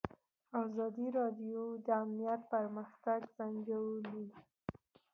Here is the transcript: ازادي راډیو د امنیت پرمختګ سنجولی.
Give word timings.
ازادي 0.63 1.07
راډیو 1.19 1.61
د 1.85 1.87
امنیت 2.03 2.41
پرمختګ 2.53 3.19
سنجولی. 3.35 4.27